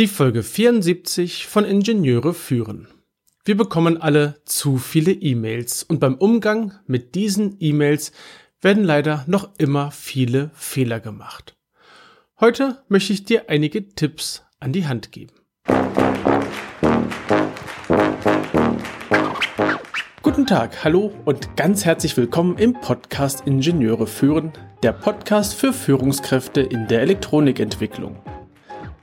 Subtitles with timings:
[0.00, 2.88] Die Folge 74 von Ingenieure führen.
[3.44, 8.12] Wir bekommen alle zu viele E-Mails und beim Umgang mit diesen E-Mails
[8.62, 11.54] werden leider noch immer viele Fehler gemacht.
[12.40, 15.34] Heute möchte ich dir einige Tipps an die Hand geben.
[20.22, 26.62] Guten Tag, hallo und ganz herzlich willkommen im Podcast Ingenieure führen, der Podcast für Führungskräfte
[26.62, 28.16] in der Elektronikentwicklung.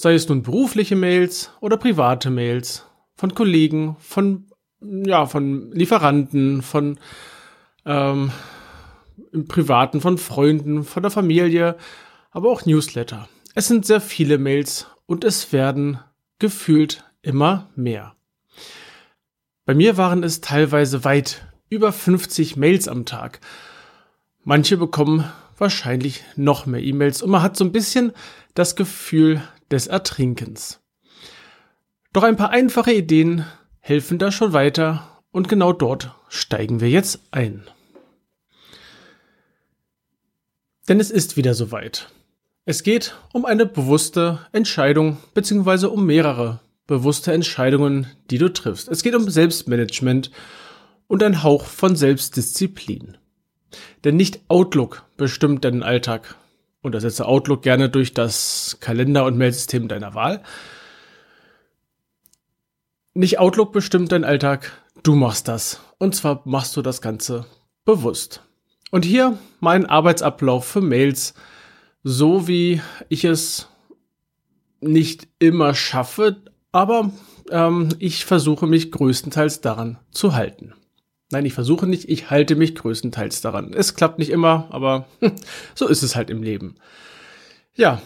[0.00, 2.86] sei es nun berufliche Mails oder private Mails
[3.16, 4.46] von Kollegen, von
[4.80, 6.98] ja, von Lieferanten, von
[7.84, 8.32] ähm,
[9.30, 11.76] im Privaten, von Freunden, von der Familie,
[12.30, 13.28] aber auch Newsletter.
[13.54, 15.98] Es sind sehr viele Mails und es werden
[16.38, 18.14] gefühlt immer mehr.
[19.66, 23.40] Bei mir waren es teilweise weit über 50 Mails am Tag.
[24.44, 28.12] Manche bekommen wahrscheinlich noch mehr E-Mails und man hat so ein bisschen
[28.54, 30.80] das Gefühl, des Ertrinkens.
[32.12, 33.44] Doch ein paar einfache Ideen
[33.78, 37.64] helfen da schon weiter und genau dort steigen wir jetzt ein.
[40.88, 42.08] Denn es ist wieder soweit.
[42.64, 45.86] Es geht um eine bewusste Entscheidung bzw.
[45.86, 48.88] um mehrere bewusste Entscheidungen, die du triffst.
[48.88, 50.32] Es geht um Selbstmanagement
[51.06, 53.16] und ein Hauch von Selbstdisziplin.
[54.02, 56.34] Denn nicht Outlook bestimmt deinen Alltag,
[56.82, 60.42] und ersetze Outlook gerne durch das Kalender- und Mailsystem deiner Wahl.
[63.12, 65.80] Nicht Outlook bestimmt deinen Alltag, du machst das.
[65.98, 67.46] Und zwar machst du das Ganze
[67.84, 68.42] bewusst.
[68.90, 71.34] Und hier mein Arbeitsablauf für Mails,
[72.02, 73.68] so wie ich es
[74.80, 76.42] nicht immer schaffe,
[76.72, 77.10] aber
[77.50, 80.74] ähm, ich versuche mich größtenteils daran zu halten.
[81.30, 83.72] Nein, ich versuche nicht, ich halte mich größtenteils daran.
[83.72, 85.06] Es klappt nicht immer, aber
[85.74, 86.74] so ist es halt im Leben.
[87.74, 88.02] Ja,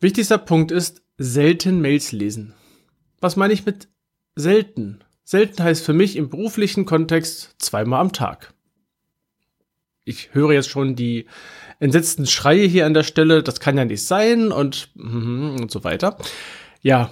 [0.00, 2.54] wichtigster Punkt ist, selten Mails lesen.
[3.20, 3.88] Was meine ich mit
[4.36, 5.00] selten?
[5.24, 8.54] Selten heißt für mich im beruflichen Kontext zweimal am Tag.
[10.04, 11.26] Ich höre jetzt schon die
[11.80, 16.16] entsetzten Schreie hier an der Stelle, das kann ja nicht sein und, und so weiter.
[16.80, 17.10] Ja,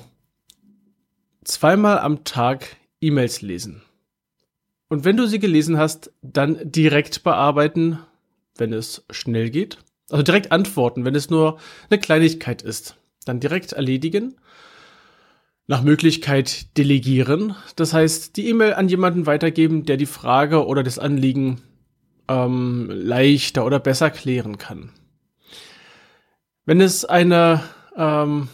[1.45, 3.83] zweimal am Tag E-Mails lesen.
[4.89, 7.99] Und wenn du sie gelesen hast, dann direkt bearbeiten,
[8.57, 9.79] wenn es schnell geht.
[10.11, 11.59] Also direkt antworten, wenn es nur
[11.91, 12.97] eine Kleinigkeit ist.
[13.25, 14.37] Dann direkt erledigen.
[15.67, 17.57] Nach Möglichkeit delegieren.
[17.75, 21.61] Das heißt, die E-Mail an jemanden weitergeben, der die Frage oder das Anliegen
[22.29, 24.91] ähm, leichter oder besser klären kann.
[26.65, 27.63] Wenn es eine
[27.97, 28.49] ähm,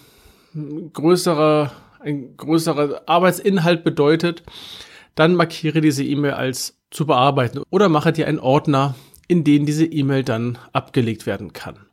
[0.54, 4.42] größere, ein größerer Arbeitsinhalt bedeutet,
[5.14, 8.94] dann markiere diese E-Mail als zu bearbeiten oder mache dir einen Ordner,
[9.28, 11.86] in den diese E-Mail dann abgelegt werden kann.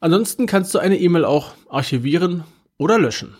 [0.00, 2.44] Ansonsten kannst du eine E-Mail auch archivieren
[2.76, 3.36] oder löschen.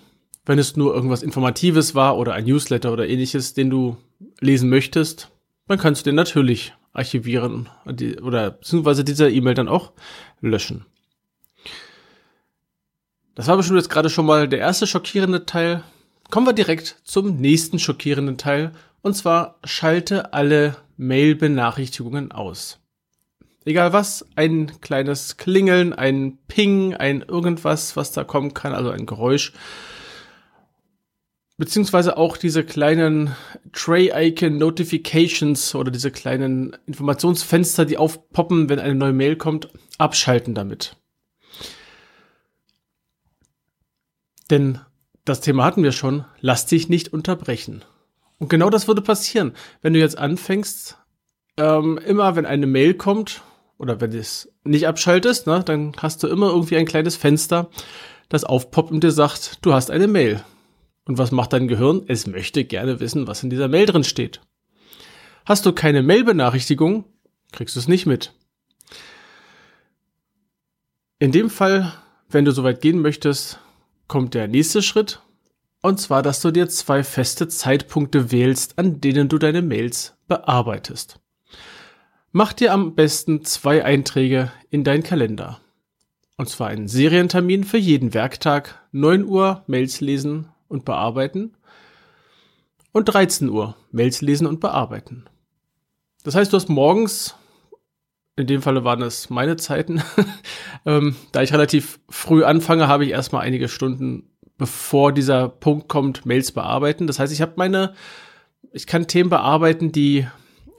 [0.46, 3.96] Wenn es nur irgendwas Informatives war oder ein Newsletter oder ähnliches, den du
[4.40, 5.30] lesen möchtest,
[5.68, 7.68] dann kannst du den natürlich archivieren
[8.22, 9.92] oder beziehungsweise diese E-Mail dann auch
[10.40, 10.84] löschen.
[13.34, 15.82] Das war bestimmt jetzt gerade schon mal der erste schockierende Teil
[16.30, 18.72] Kommen wir direkt zum nächsten schockierenden Teil.
[19.02, 22.80] Und zwar schalte alle Mail-Benachrichtigungen aus.
[23.66, 29.06] Egal was, ein kleines Klingeln, ein Ping, ein irgendwas, was da kommen kann, also ein
[29.06, 29.52] Geräusch.
[31.56, 33.34] Beziehungsweise auch diese kleinen
[33.72, 39.68] Tray-Icon Notifications oder diese kleinen Informationsfenster, die aufpoppen, wenn eine neue Mail kommt,
[39.98, 40.96] abschalten damit.
[44.50, 44.80] Denn
[45.24, 47.84] das Thema hatten wir schon, lass dich nicht unterbrechen.
[48.38, 50.98] Und genau das würde passieren, wenn du jetzt anfängst,
[51.56, 53.42] ähm, immer wenn eine Mail kommt
[53.78, 57.70] oder wenn du es nicht abschaltest, ne, dann hast du immer irgendwie ein kleines Fenster,
[58.28, 60.44] das aufpoppt und dir sagt, du hast eine Mail.
[61.06, 62.02] Und was macht dein Gehirn?
[62.08, 64.40] Es möchte gerne wissen, was in dieser Mail drin steht.
[65.44, 67.04] Hast du keine Mail-Benachrichtigung,
[67.52, 68.32] kriegst du es nicht mit.
[71.18, 71.92] In dem Fall,
[72.28, 73.60] wenn du soweit gehen möchtest,
[74.08, 75.20] kommt der nächste Schritt.
[75.84, 81.20] Und zwar, dass du dir zwei feste Zeitpunkte wählst, an denen du deine Mails bearbeitest.
[82.32, 85.60] Mach dir am besten zwei Einträge in deinen Kalender.
[86.38, 91.54] Und zwar einen Serientermin für jeden Werktag 9 Uhr Mails lesen und bearbeiten
[92.92, 95.26] und 13 Uhr Mails lesen und bearbeiten.
[96.22, 97.34] Das heißt, du hast morgens,
[98.36, 100.02] in dem Falle waren es meine Zeiten,
[100.86, 106.26] ähm, da ich relativ früh anfange, habe ich erstmal einige Stunden, bevor dieser Punkt kommt,
[106.26, 107.06] Mails bearbeiten.
[107.06, 107.94] Das heißt, ich habe meine,
[108.72, 110.26] ich kann Themen bearbeiten, die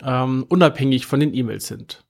[0.04, 2.06] ähm, unabhängig von den E-Mails sind.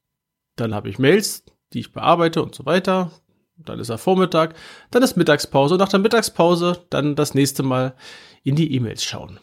[0.56, 3.12] Dann habe ich Mails, die ich bearbeite und so weiter.
[3.58, 4.56] Dann ist er Vormittag,
[4.92, 7.96] dann ist Mittagspause und nach der Mittagspause dann das nächste Mal
[8.44, 9.40] in die E-Mails schauen.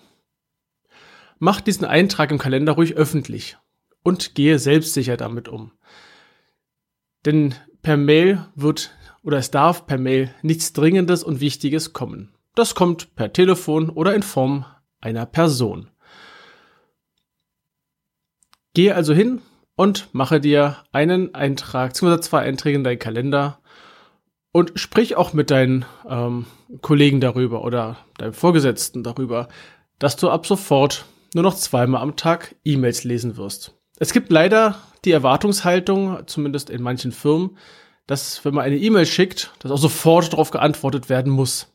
[1.38, 3.56] Mach diesen Eintrag im Kalender ruhig öffentlich
[4.02, 5.72] und gehe selbstsicher damit um.
[7.24, 8.92] Denn per Mail wird
[9.22, 12.34] oder es darf per Mail nichts Dringendes und Wichtiges kommen.
[12.54, 14.64] Das kommt per Telefon oder in Form
[15.00, 15.88] einer Person.
[18.74, 19.40] Gehe also hin
[19.76, 23.60] und mache dir einen Eintrag, beziehungsweise zwei Einträge in deinen Kalender
[24.52, 26.46] und sprich auch mit deinen ähm,
[26.80, 29.48] Kollegen darüber oder deinem Vorgesetzten darüber,
[29.98, 33.74] dass du ab sofort nur noch zweimal am Tag E-Mails lesen wirst.
[33.98, 37.56] Es gibt leider die Erwartungshaltung, zumindest in manchen Firmen,
[38.06, 41.68] dass wenn man eine E-Mail schickt, dass auch sofort darauf geantwortet werden muss.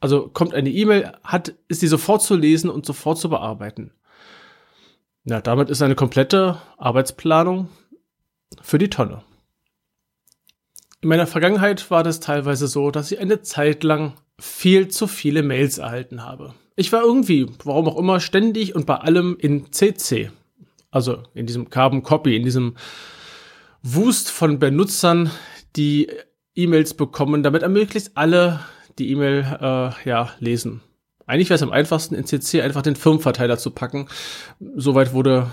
[0.00, 3.92] Also kommt eine E-Mail, hat, ist die sofort zu lesen und sofort zu bearbeiten.
[5.24, 7.68] Ja, damit ist eine komplette Arbeitsplanung
[8.62, 9.22] für die Tonne.
[11.00, 15.42] In meiner Vergangenheit war das teilweise so, dass ich eine Zeit lang viel zu viele
[15.42, 16.54] Mails erhalten habe.
[16.76, 20.30] Ich war irgendwie, warum auch immer, ständig und bei allem in CC.
[20.90, 22.76] Also in diesem Carbon Copy, in diesem
[23.82, 25.30] Wust von Benutzern,
[25.78, 26.08] die
[26.54, 28.60] E-Mails bekommen, damit möglichst alle
[28.98, 30.82] die E-Mail äh, ja, lesen.
[31.26, 34.08] Eigentlich wäre es am einfachsten, in CC einfach den Firmenverteiler zu packen.
[34.76, 35.50] Soweit wurde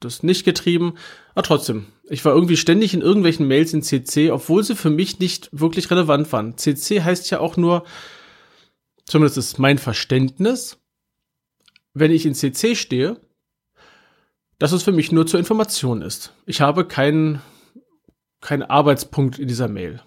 [0.00, 0.94] das nicht getrieben.
[1.34, 5.18] Aber trotzdem, ich war irgendwie ständig in irgendwelchen Mails in CC, obwohl sie für mich
[5.18, 6.56] nicht wirklich relevant waren.
[6.56, 7.84] CC heißt ja auch nur,
[9.04, 10.78] zumindest ist mein Verständnis,
[11.94, 13.20] wenn ich in CC stehe,
[14.58, 16.32] dass es für mich nur zur Information ist.
[16.46, 17.40] Ich habe keinen,
[18.46, 20.00] keinen Arbeitspunkt in dieser Mail.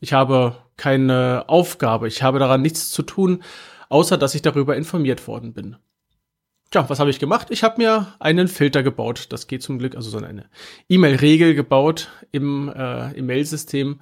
[0.00, 2.08] Ich habe keine Aufgabe.
[2.08, 3.42] Ich habe daran nichts zu tun,
[3.90, 5.76] außer dass ich darüber informiert worden bin.
[6.70, 7.48] Tja, was habe ich gemacht?
[7.50, 9.26] Ich habe mir einen Filter gebaut.
[9.28, 10.48] Das geht zum Glück, also so eine
[10.88, 14.00] E-Mail-Regel gebaut im, äh, im Mail-System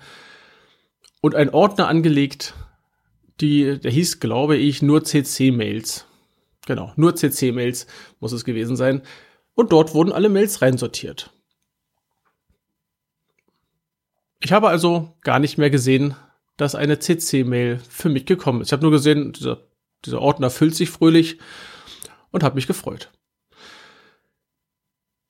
[1.21, 2.55] und einen Ordner angelegt,
[3.41, 6.07] die, der hieß, glaube ich, nur CC-Mails.
[6.67, 7.89] Genau, nur CC-Mails
[8.21, 9.03] muss es gewesen sein.
[9.55, 11.34] Und dort wurden alle Mails reinsortiert.
[14.45, 16.17] Ich habe also gar nicht mehr gesehen,
[16.59, 18.69] dass eine CC-Mail für mich gekommen ist.
[18.69, 19.63] Ich habe nur gesehen, dieser,
[20.05, 21.39] dieser Ordner füllt sich fröhlich
[22.31, 23.11] und habe mich gefreut.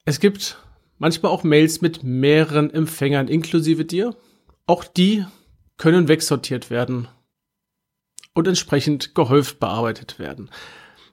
[0.05, 0.59] Es gibt
[0.99, 4.17] manchmal auch Mails mit mehreren Empfängern inklusive dir.
[4.67, 5.25] Auch die
[5.77, 7.07] können wegsortiert werden
[8.35, 10.51] und entsprechend gehäuft bearbeitet werden.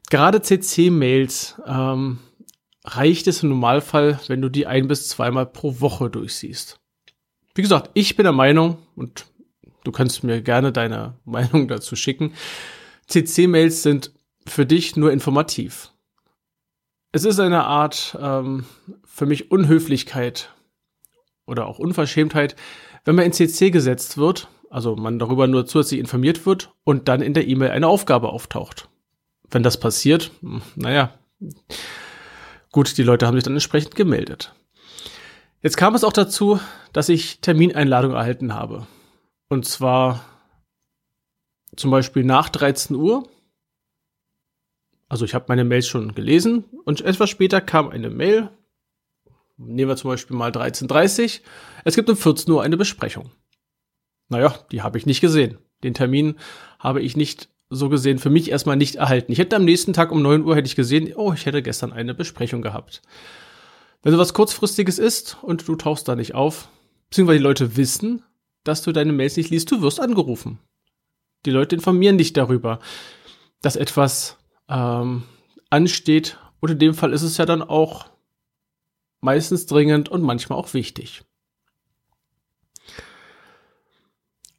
[0.10, 2.18] Gerade CC-Mails ähm,
[2.84, 6.81] reicht es im Normalfall, wenn du die ein bis zweimal pro Woche durchsiehst.
[7.56, 9.26] Wie gesagt, ich bin der Meinung, und
[9.84, 12.34] du kannst mir gerne deine Meinung dazu schicken,
[13.08, 14.12] CC-Mails sind
[14.48, 15.92] für dich nur informativ.
[17.12, 18.66] Es ist eine Art ähm,
[19.04, 20.50] für mich Unhöflichkeit
[21.46, 22.56] oder auch Unverschämtheit,
[23.04, 27.22] wenn man in CC gesetzt wird, also man darüber nur zusätzlich informiert wird und dann
[27.22, 28.88] in der E-Mail eine Aufgabe auftaucht.
[29.50, 31.14] Wenn das passiert, hm, naja,
[32.72, 34.54] gut, die Leute haben sich dann entsprechend gemeldet.
[35.62, 36.60] Jetzt kam es auch dazu,
[36.94, 38.88] dass ich Termineinladung erhalten habe.
[39.50, 40.26] Und zwar
[41.76, 43.28] zum Beispiel nach 13 Uhr
[45.12, 48.50] also ich habe meine Mails schon gelesen und etwas später kam eine Mail.
[49.58, 51.42] Nehmen wir zum Beispiel mal 13.30
[51.84, 53.30] Es gibt um 14 Uhr eine Besprechung.
[54.30, 55.58] Naja, die habe ich nicht gesehen.
[55.84, 56.36] Den Termin
[56.80, 59.34] habe ich nicht so gesehen für mich erstmal nicht erhalten.
[59.34, 61.92] Ich hätte am nächsten Tag um 9 Uhr hätte ich gesehen, oh, ich hätte gestern
[61.92, 63.02] eine Besprechung gehabt.
[64.04, 66.70] Wenn sowas kurzfristiges ist und du tauchst da nicht auf,
[67.10, 68.24] beziehungsweise die Leute wissen,
[68.64, 70.60] dass du deine Mails nicht liest, du wirst angerufen.
[71.46, 72.80] Die Leute informieren dich darüber,
[73.62, 74.38] dass etwas
[74.70, 75.24] ähm,
[75.70, 76.38] ansteht.
[76.60, 78.08] Und in dem Fall ist es ja dann auch
[79.20, 81.24] meistens dringend und manchmal auch wichtig.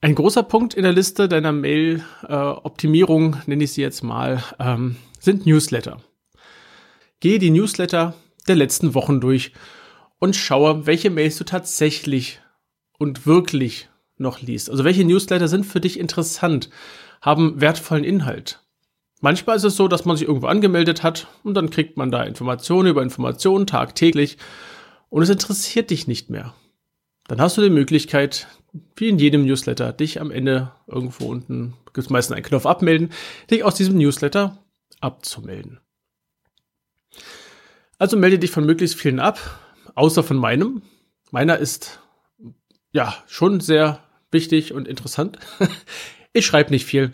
[0.00, 4.96] Ein großer Punkt in der Liste deiner Mail-Optimierung, äh, nenne ich sie jetzt mal, ähm,
[5.20, 6.00] sind Newsletter.
[7.20, 8.14] Gehe die Newsletter
[8.48, 9.52] der letzten Wochen durch
[10.18, 12.40] und schaue, welche Mails du tatsächlich
[12.98, 14.70] und wirklich noch liest.
[14.70, 16.70] Also welche Newsletter sind für dich interessant,
[17.20, 18.60] haben wertvollen Inhalt.
[19.20, 22.22] Manchmal ist es so, dass man sich irgendwo angemeldet hat und dann kriegt man da
[22.22, 24.36] Informationen über Informationen tagtäglich
[25.08, 26.54] und es interessiert dich nicht mehr.
[27.28, 28.48] Dann hast du die Möglichkeit,
[28.96, 33.10] wie in jedem Newsletter, dich am Ende irgendwo unten, gibt es meistens einen Knopf abmelden,
[33.50, 34.58] dich aus diesem Newsletter
[35.00, 35.81] abzumelden.
[38.02, 39.38] Also melde dich von möglichst vielen ab,
[39.94, 40.82] außer von meinem.
[41.30, 42.00] Meiner ist
[42.90, 45.38] ja schon sehr wichtig und interessant.
[46.32, 47.12] ich schreibe nicht viel.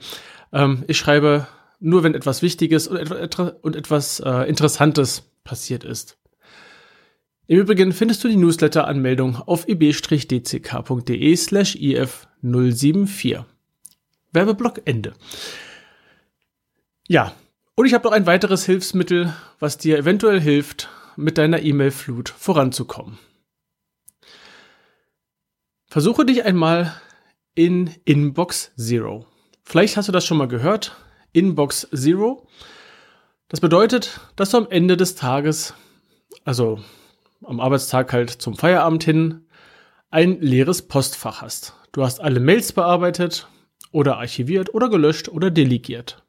[0.50, 1.46] Ähm, ich schreibe
[1.78, 6.16] nur, wenn etwas Wichtiges und, etwas, und etwas äh, Interessantes passiert ist.
[7.48, 13.44] Im Übrigen findest du die Newsletter-Anmeldung auf ib-dck.de slash if074.
[14.32, 15.12] Werbeblock Ende.
[17.08, 17.34] Ja,
[17.78, 23.20] und ich habe noch ein weiteres Hilfsmittel, was dir eventuell hilft, mit deiner E-Mail-Flut voranzukommen.
[25.86, 27.00] Versuche dich einmal
[27.54, 29.26] in Inbox Zero.
[29.62, 30.96] Vielleicht hast du das schon mal gehört.
[31.32, 32.48] Inbox Zero.
[33.46, 35.72] Das bedeutet, dass du am Ende des Tages,
[36.44, 36.80] also
[37.44, 39.46] am Arbeitstag halt zum Feierabend hin,
[40.10, 41.74] ein leeres Postfach hast.
[41.92, 43.46] Du hast alle Mails bearbeitet
[43.92, 46.24] oder archiviert oder gelöscht oder delegiert.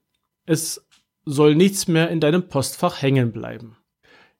[0.45, 0.85] Es
[1.29, 3.77] soll nichts mehr in deinem Postfach hängen bleiben.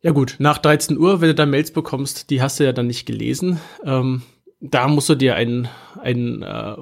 [0.02, 2.88] Ja gut, nach 13 Uhr, wenn du da Mails bekommst, die hast du ja dann
[2.88, 3.60] nicht gelesen.
[3.84, 4.22] Ähm,
[4.60, 5.68] da musst du dir einen,
[6.02, 6.76] einen äh,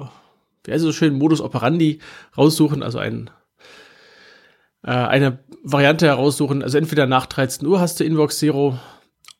[0.64, 1.98] wie heißt es so schön, Modus operandi
[2.36, 3.30] raussuchen, also ein,
[4.84, 6.62] äh, eine Variante heraussuchen.
[6.62, 8.78] Also entweder nach 13 Uhr hast du Inbox Zero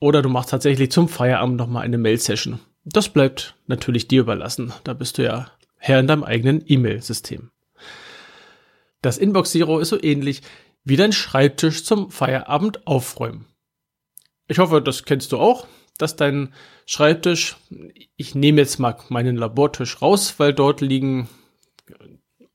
[0.00, 2.60] oder du machst tatsächlich zum Feierabend nochmal eine Mail-Session.
[2.84, 4.72] Das bleibt natürlich dir überlassen.
[4.84, 7.50] Da bist du ja Herr in deinem eigenen E-Mail-System.
[9.02, 10.42] Das Inbox Zero ist so ähnlich
[10.84, 13.46] wie dein Schreibtisch zum Feierabend aufräumen.
[14.48, 15.66] Ich hoffe, das kennst du auch,
[15.98, 16.54] dass dein
[16.86, 17.56] Schreibtisch,
[18.16, 21.28] ich nehme jetzt mal meinen Labortisch raus, weil dort liegen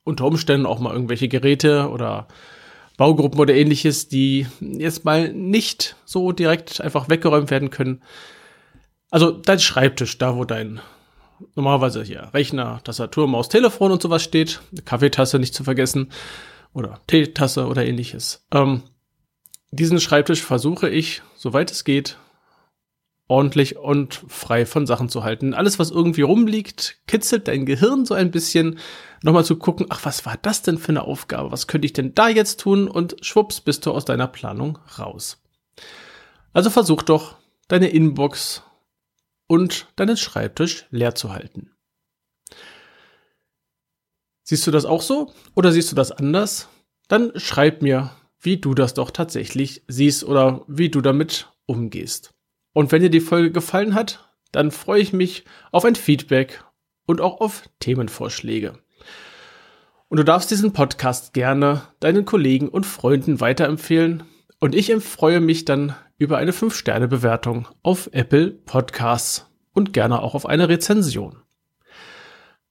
[0.03, 2.27] unter Umständen auch mal irgendwelche Geräte oder
[2.97, 8.03] Baugruppen oder ähnliches, die jetzt mal nicht so direkt einfach weggeräumt werden können.
[9.09, 10.81] Also dein Schreibtisch, da wo dein
[11.55, 14.61] normalerweise hier Rechner, Tastatur, Maus, Telefon und sowas steht.
[14.85, 16.11] Kaffeetasse nicht zu vergessen.
[16.73, 18.45] Oder Teetasse oder ähnliches.
[18.51, 18.83] Ähm,
[19.71, 22.17] diesen Schreibtisch versuche ich, soweit es geht,
[23.27, 25.53] ordentlich und frei von Sachen zu halten.
[25.53, 28.79] Alles, was irgendwie rumliegt, kitzelt dein Gehirn so ein bisschen,
[29.23, 31.51] nochmal zu gucken, ach, was war das denn für eine Aufgabe?
[31.51, 32.87] Was könnte ich denn da jetzt tun?
[32.87, 35.41] Und schwupps, bist du aus deiner Planung raus.
[36.53, 37.35] Also versuch doch,
[37.67, 38.63] deine Inbox
[39.53, 41.69] und deinen Schreibtisch leer zu halten.
[44.41, 46.69] Siehst du das auch so oder siehst du das anders?
[47.07, 52.33] Dann schreib mir, wie du das doch tatsächlich siehst oder wie du damit umgehst.
[52.73, 56.63] Und wenn dir die Folge gefallen hat, dann freue ich mich auf ein Feedback
[57.05, 58.79] und auch auf Themenvorschläge.
[60.09, 64.23] Und du darfst diesen Podcast gerne deinen Kollegen und Freunden weiterempfehlen.
[64.59, 70.45] Und ich freue mich dann über eine 5-Sterne-Bewertung auf Apple Podcasts und gerne auch auf
[70.45, 71.35] eine Rezension.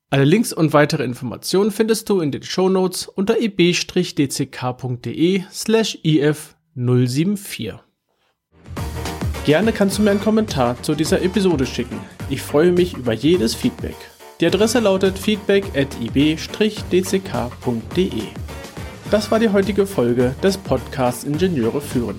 [0.08, 4.22] Alle Links und weitere Informationen findest du in den Show Notes unter ib-dck.de
[5.50, 7.78] slash if074.
[9.44, 12.00] Gerne kannst du mir einen Kommentar zu dieser Episode schicken.
[12.30, 13.96] Ich freue mich über jedes Feedback.
[14.40, 17.32] Die Adresse lautet feedback at ib-dck.de.
[19.10, 22.18] Das war die heutige Folge des Podcasts Ingenieure führen.